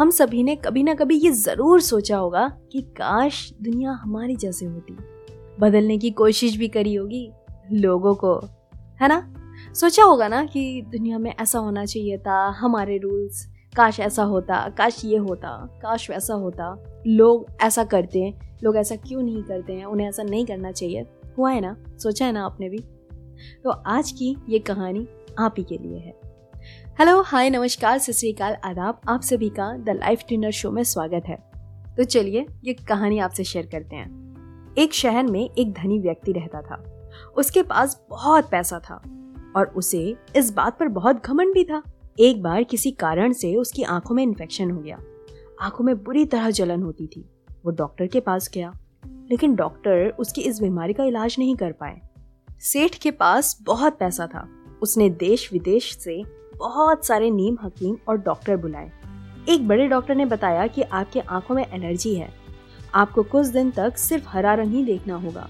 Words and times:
हम 0.00 0.10
सभी 0.10 0.42
ने 0.42 0.56
कभी 0.56 0.82
ना 0.82 0.94
कभी 0.94 1.16
ये 1.16 1.30
ज़रूर 1.30 1.80
सोचा 1.80 2.16
होगा 2.16 2.58
कि 2.72 2.80
काश 2.82 3.54
दुनिया 3.62 3.90
हमारी 3.90 4.36
जैसे 4.36 4.66
होती। 4.66 4.96
बदलने 5.60 5.98
की 5.98 6.10
कोशिश 6.10 6.56
भी 6.56 6.68
करी 6.68 6.94
होगी 6.94 7.32
लोगों 7.72 8.14
को, 8.14 8.40
है 9.02 9.08
ना? 9.08 9.34
सोचा 9.74 10.04
होगा 10.04 10.28
ना 10.28 10.44
कि 10.44 10.82
दुनिया 10.82 11.18
में 11.18 11.34
ऐसा 11.40 11.58
होना 11.58 11.84
चाहिए 11.84 12.18
था, 12.18 12.48
हमारे 12.48 12.98
रूल्स 12.98 13.46
काश 13.76 14.00
ऐसा 14.00 14.22
होता, 14.22 14.68
काश 14.68 15.04
ये 15.04 15.16
होता, 15.16 15.78
काश 15.82 16.10
वैसा 16.10 16.34
होता। 16.34 16.84
लोग 17.06 17.46
ऐसा 17.62 17.84
करते 17.84 18.18
हैं, 18.18 18.58
लोग 18.64 18.76
ऐसा 18.76 18.96
क्यों 18.96 19.22
नहीं 19.22 19.42
करते 19.42 19.72
हैं? 19.72 19.84
उन्हें 19.84 20.08
ऐसा 20.08 20.22
नहीं 20.22 20.46
करना 20.46 20.72
चाहिए। 20.72 21.06
हुआ 21.38 21.50
है 21.50 21.60
ना? 21.60 21.76
सोचा 22.02 22.26
है 22.26 22.32
ना 22.32 22.44
आपने 22.44 22.68
भी? 22.68 22.78
तो 23.64 23.70
आज 23.70 24.12
की 24.12 24.36
ये 24.48 24.58
कहानी 24.58 25.08
आप 25.38 25.54
ही 25.58 25.64
के 25.64 25.78
लिए 25.78 25.98
है। 25.98 26.29
हेलो 27.00 27.22
हाय 27.22 27.50
नमस्कार, 27.50 27.98
सत 27.98 28.58
आदाब 28.64 29.00
आप 29.08 29.20
सभी 29.22 29.48
का 29.48 29.76
द 29.76 29.88
लाइफ 29.88 30.22
डिनर 30.28 30.50
शो 30.50 30.70
में 30.70 30.84
स्वागत 30.84 31.22
है। 31.26 31.50
तो 31.96 32.04
चलिए, 32.04 32.46
ये 32.64 32.74
कहानी 32.74 33.18
आपसे 33.18 33.44
शेयर 33.44 33.66
करते 33.66 33.96
हैं। 33.96 34.34
एक 34.78 34.92
शहर 34.92 35.26
में 35.26 35.50
एक 35.58 35.72
धनी 35.72 35.98
व्यक्ति 35.98 36.32
रहता 36.32 36.62
था। 36.62 37.08
उसके 37.36 37.62
पास 37.62 38.06
बहुत 38.10 38.50
पैसा 38.50 38.78
था 38.78 38.94
और 39.56 39.66
उसे 39.66 40.16
इस 40.36 40.52
बात 40.52 40.78
पर 40.78 40.88
बहुत 40.88 41.24
घमंड 41.24 41.54
भी 41.54 41.64
था। 41.64 41.82
एक 42.20 42.42
बार 42.42 42.64
किसी 42.64 42.90
कारण 42.90 43.32
से 43.32 43.54
उसकी 43.54 43.82
आँखों 43.82 44.14
में 44.14 44.22
इन्फेक्शन 44.22 44.70
हो 44.70 44.78
गया। 44.78 44.98
आँखों 45.60 45.84
में 45.84 46.04
बुरी 46.04 46.24
तरह 46.24 46.50
जलन 46.50 46.82
होती 46.82 47.06
थी। 47.06 47.30
वो 47.64 47.70
डॉक्टर 47.70 48.06
के 48.06 48.20
पास 48.20 48.50
गया। 48.54 48.72
लेकिन 49.06 49.54
डॉक्टर 49.54 50.16
उसकी 50.18 50.40
इस 50.40 50.60
बीमारी 50.60 50.92
का 50.92 51.04
इलाज 51.04 51.36
नहीं 51.38 51.56
कर 51.56 51.72
पाए। 51.72 52.00
सेठ 52.60 52.94
के 52.94 53.10
पास 53.10 53.58
बहुत 53.62 53.98
पैसा 53.98 54.26
था। 54.26 54.48
उसने 54.82 55.10
देश 55.10 55.52
विदेश 55.52 55.98
से 55.98 56.39
बहुत 56.60 57.06
सारे 57.06 57.30
नीम 57.30 57.56
हकीम 57.62 57.96
और 58.08 58.16
डॉक्टर 58.16 58.56
बुलाए। 58.56 58.90
एक 59.48 59.68
बड़े 59.68 59.86
डॉक्टर 59.88 60.14
ने 60.14 60.24
बताया 60.24 60.66
कि 60.66 60.82
आपके 60.82 61.20
आँखों 61.20 61.54
में 61.54 61.66
एलर्जी 61.66 62.14
है। 62.14 62.28
आपको 62.94 63.22
कुछ 63.22 63.46
दिन 63.46 63.70
तक 63.70 63.96
सिर्फ़ 63.96 64.28
हरा 64.28 64.54
रंग 64.54 64.72
ही 64.72 64.84
देखना 64.84 65.14
होगा। 65.14 65.48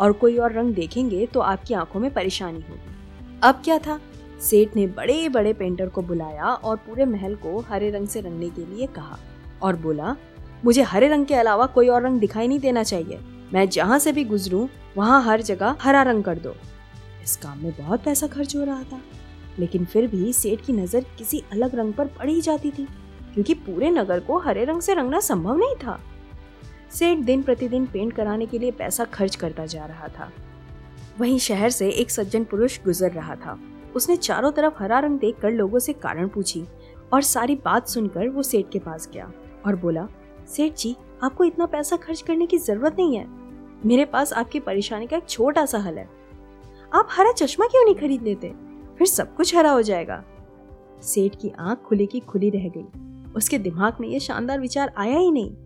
और 0.00 0.12
कोई 0.12 0.36
और 0.36 0.52
रंग 0.52 0.74
देखेंगे 0.74 1.26
तो 1.26 1.40
आपकी 1.40 1.74
आँखों 1.74 2.00
में 2.00 2.12
परेशानी 2.14 2.60
होगी। 2.60 3.40
अब 3.42 3.62
क्या 3.64 3.78
था? 3.78 3.98
सेठ 4.40 4.76
ने 4.76 4.86
बड़े 4.86 5.28
बड़े 5.28 5.52
पेंटर 5.52 5.88
को 5.88 6.02
बुलाया 6.02 6.44
और 6.44 6.76
पूरे 6.76 7.04
महल 7.04 7.34
को 7.34 7.58
हरे 7.60 7.90
रंग 7.90 8.08
से 8.08 8.20
रंगने 8.20 8.50
के 8.50 8.66
लिए 8.66 8.86
कहा 8.86 9.18
और 9.62 9.76
बोला, 9.76 10.16
मुझे 10.64 10.82
हरे 10.82 11.08
रंग 11.08 11.26
के 11.26 11.34
अलावा 11.34 11.66
कोई 11.66 11.88
और 11.88 12.02
रंग 12.02 12.20
दिखाई 12.20 12.48
नहीं 12.48 12.58
देना 12.58 12.82
चाहिए। 12.82 13.20
मैं 13.52 13.68
जहाँ 13.68 13.98
से 13.98 14.12
भी 14.12 14.24
गुजरूं, 14.24 14.66
वहाँ 14.96 15.22
हर 15.22 15.42
जगह 15.42 15.76
हरा 15.80 16.02
रंग 16.02 16.24
कर 16.24 16.38
दो। 16.38 16.54
इस 17.24 17.36
काम 17.36 17.58
में 17.58 17.72
बहुत 17.72 18.04
पैसा 18.04 18.26
खर्च 18.26 18.56
हो 18.56 18.64
रहा 18.64 18.82
था। 18.82 19.00
लेकिन 19.58 19.84
फिर 19.84 20.06
भी 20.06 20.32
सेठ 20.32 20.60
की 20.60 20.72
नज़र 20.72 21.04
किसी 21.18 21.42
अलग 21.52 21.74
रंग 21.74 21.92
पर 21.94 22.06
पड़ 22.18 22.30
जाती 22.30 22.70
थी, 22.70 22.86
क्योंकि 23.34 23.54
पूरे 23.54 23.90
नगर 23.90 24.20
को 24.20 24.38
हरे 24.38 24.64
रंग 24.64 24.80
से 24.80 24.94
रंगना 24.94 25.20
संभव 25.20 25.56
नहीं 25.56 25.74
था। 25.74 25.98
सेठ 26.90 27.18
दिन 27.18 27.42
प्रतिदिन 27.42 27.86
पेंट 27.86 28.12
कराने 28.12 28.46
के 28.46 28.58
लिए 28.58 28.70
पैसा 28.70 29.04
खर्च 29.04 29.36
करता 29.36 29.66
जा 29.66 29.84
रहा 29.84 30.08
था। 30.08 30.30
वहीं 31.20 31.38
शहर 31.38 31.70
से 31.70 31.88
एक 31.90 32.10
सज्जन 32.10 32.44
पुरुष 32.44 32.78
गुजर 32.84 33.10
रहा 33.10 33.34
था। 33.36 33.58
उसने 33.96 34.16
चारों 34.16 34.50
तरफ़ 34.52 34.74
हरा 34.78 34.98
रंग 34.98 35.18
देख 35.18 35.38
कर 35.40 35.50
लोगों 35.50 35.78
से 35.78 35.92
कारण 35.92 36.28
पूछी 36.28 36.64
और 37.12 37.22
सारी 37.22 37.54
बात 37.54 37.88
सुनकर 37.88 38.28
वो 38.28 38.42
सेठ 38.42 38.70
के 38.72 38.78
पास 38.78 39.08
गया 39.14 39.30
और 39.66 39.76
बोला, 39.76 40.06
सेठ 40.48 40.76
जी, 40.76 40.94
आपको 41.22 41.44
इतना 41.44 41.66
पैसा 41.66 41.96
खर्च 41.96 42.22
करने 42.22 42.46
की 42.46 42.58
ज़रूरत 42.58 42.96
नहीं 42.98 43.16
है। 43.16 43.26
मेरे 43.86 44.04
पास 44.04 44.32
आपकी 44.32 44.60
परेशानी 44.60 45.06
का 45.06 45.16
एक 45.16 45.28
छोटा 45.28 45.64
सा 45.66 45.78
हल 45.78 45.98
है। 45.98 46.08
आप 46.92 47.08
हरा 47.10 47.32
चश्मा 47.32 47.66
क्यों 47.66 47.84
नहीं 47.84 47.94
खरीद 47.94 48.22
लेते? 48.22 48.52
फिर 48.98 49.06
सब 49.06 49.36
कुछ 49.36 49.56
हरा 49.56 49.70
हो 49.70 49.82
जाएगा। 49.82 50.24
सेठ 51.02 51.34
की 51.34 51.52
आँख 51.58 51.78
खुली 51.78 52.06
की 52.06 52.20
खुली 52.20 52.50
रह 52.50 52.68
गई। 52.76 52.86
उसके 53.36 53.58
दिमाग 53.58 53.96
में 54.00 54.08
यह 54.08 54.18
शानदार 54.18 54.60
विचार 54.60 54.92
आया 54.96 55.18
ही 55.18 55.30
नहीं। 55.30 55.56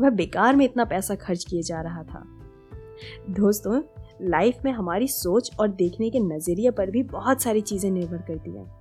वह 0.00 0.10
बेकार 0.10 0.56
में 0.56 0.64
इतना 0.64 0.84
पैसा 0.84 1.14
खर्च 1.14 1.44
किए 1.44 1.62
जा 1.62 1.80
रहा 1.80 2.02
था। 2.02 2.24
दोस्तों, 3.30 3.82
लाइफ 4.22 4.58
में 4.64 4.72
हमारी 4.72 5.08
सोच 5.08 5.50
और 5.60 5.68
देखने 5.68 6.10
के 6.10 6.20
नज़रिए 6.20 6.70
पर 6.70 6.90
भी 6.90 7.02
बहुत 7.02 7.42
सारी 7.42 7.60
चीज़ें 7.60 7.90
निर्भर 7.90 8.16
करती 8.16 8.50
हैं। 8.50 8.78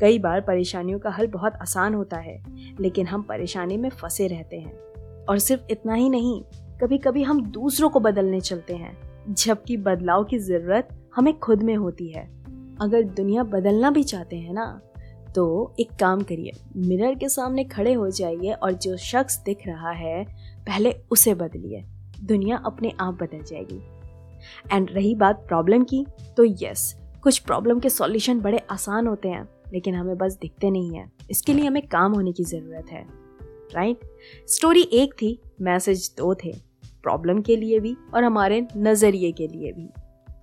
कई 0.00 0.18
बार 0.18 0.40
परेशानियों 0.40 0.98
का 0.98 1.10
हल 1.10 1.26
बहुत 1.26 1.52
आसान 1.54 1.94
होता 1.94 2.16
है, 2.16 2.42
लेकिन 2.80 3.06
हम 3.06 3.22
परेशानी 3.22 3.76
में 3.76 3.90
फंसे 3.90 4.26
रहते 4.26 4.56
हैं। 4.56 4.76
और 5.24 5.38
सिर्फ़ 5.38 5.62
इतना 5.70 5.94
ही 5.94 6.08
नहीं 6.08 6.42
कभी 6.80 6.98
कभी 6.98 7.22
हम 7.22 7.46
दूसरों 7.46 7.90
को 7.90 8.00
बदलने 8.00 8.40
चलते 8.40 8.74
हैं, 8.74 8.98
जबकि 9.34 9.76
बदलाव 9.76 10.24
की 10.24 10.38
ज़रूरत 10.38 10.88
हमें 11.16 11.38
खुद 11.38 11.62
में 11.62 11.76
होती 11.76 12.08
है। 12.08 12.45
अगर 12.80 13.02
दुनिया 13.02 13.42
बदलना 13.44 13.90
भी 13.90 14.02
चाहते 14.02 14.36
हैं 14.36 14.52
ना 14.54 14.66
तो 15.34 15.74
एक 15.80 15.90
काम 16.00 16.20
करिए, 16.20 16.52
मिरर 16.78 17.14
के 17.14 17.28
सामने 17.28 17.64
खड़े 17.64 17.92
हो 17.92 18.08
जाइए 18.10 18.52
और 18.52 18.72
जो 18.72 18.96
शख्स 18.96 19.38
दिख 19.38 19.66
रहा 19.66 19.90
है, 19.90 20.24
पहले 20.66 20.94
उसे 21.10 21.34
बदलिए। 21.34 21.82
दुनिया 22.22 22.56
अपने 22.66 22.92
आप 23.00 23.14
बदल 23.14 23.42
जाएगी। 23.42 23.80
एंड 24.72 24.90
रही 24.90 25.14
बात 25.14 25.44
प्रॉब्लम 25.48 25.84
की 25.84 26.04
तो 26.36 26.44
यस 26.62 26.94
कुछ 27.22 27.38
प्रॉब्लम 27.38 27.80
के 27.80 27.88
सॉल्यूशन 27.88 28.40
बड़े 28.40 28.58
आसान 28.70 29.06
होते 29.06 29.28
हैं, 29.28 29.48
लेकिन 29.72 29.94
हमें 29.94 30.16
बस 30.18 30.38
दिखते 30.40 30.70
नहीं 30.70 30.96
हैं। 30.96 31.10
इसके 31.30 31.52
लिए 31.52 31.66
हमें 31.66 31.82
काम 31.88 32.12
होने 32.12 32.32
की 32.32 32.44
ज़रूरत 32.44 32.90
है। 32.90 33.04
राइट 33.74 34.00
स्टोरी 34.48 34.82
एक 34.92 35.14
थी 35.14 35.38
मैसेज 35.60 36.10
दो 36.18 36.34
थे। 36.34 36.52
प्रॉब्लम 37.02 37.40
के 37.40 37.56
लिए 37.56 37.80
भी 37.80 37.96
और 38.14 38.24
हमारे 38.24 38.66
नज़रिए 38.76 39.32
के 39.32 39.46
लिए 39.48 39.72
भी। 39.72 39.88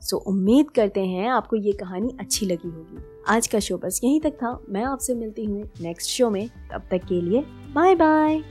सो 0.04 0.18
उम्मीद 0.18 0.70
करते 0.70 1.02
हैं 1.06 1.30
आपको 1.30 1.56
ये 1.56 1.72
कहानी 1.72 2.18
अच्छी 2.20 2.46
लगी 2.46 2.70
होगी। 2.70 2.98
आज 3.28 3.48
का 3.48 3.60
शो 3.60 3.78
बस 3.78 4.02
यहीं 4.04 4.20
तक 4.20 4.32
था। 4.32 4.64
मैं 4.70 4.84
आपसे 4.84 5.16
मिलती 5.16 5.46
हूँ 5.46 5.70
नेक्स्ट 5.82 6.10
शो 6.10 6.30
में। 6.30 6.48
तब 6.48 6.82
तक 6.92 6.98
के 6.98 7.22
लिए 7.22 7.42
बाय 7.74 7.96
बाय 7.96 8.44